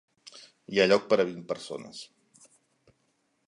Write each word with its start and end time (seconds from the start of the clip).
Hi 0.75 0.79
ha 0.83 0.87
lloc 0.87 1.05
per 1.11 1.19
a 1.19 1.27
vint 1.29 1.45
persones. 1.53 2.03